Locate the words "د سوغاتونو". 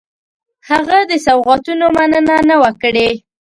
1.09-1.85